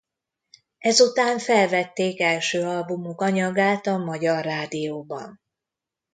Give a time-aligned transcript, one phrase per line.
[0.79, 5.41] Ezután felvették első albumuk anyagát a Magyar Rádióban.